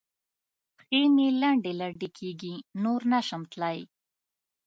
[0.77, 3.79] پښې مې لنډې لنډې کېږي؛ نور نه شم تلای.